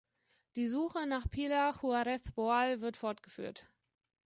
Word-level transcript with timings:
Die 0.55 0.65
Suche 0.65 1.05
nach 1.05 1.29
Pilar 1.29 1.75
Juarez 1.79 2.31
Boal 2.31 2.81
wird 2.81 2.97
fortgeführt. 2.97 3.67